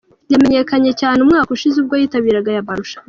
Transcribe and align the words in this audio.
Yamenyekanye 0.33 0.91
cyane 1.01 1.17
umwaka 1.25 1.49
ushize 1.57 1.75
ubwo 1.79 1.93
yitabiraga 2.01 2.49
aya 2.51 2.67
marushanwa. 2.67 2.99